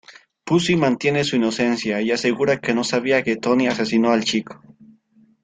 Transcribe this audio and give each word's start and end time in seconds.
Pussy 0.45 0.75
mantiene 0.77 1.23
su 1.23 1.35
inocencia 1.35 2.01
y 2.01 2.09
asegura 2.09 2.59
que 2.59 2.73
no 2.73 2.83
sabía 2.83 3.21
que 3.21 3.35
Tony 3.37 3.67
asesinó 3.67 4.09
al 4.09 4.23
chico. 4.23 4.59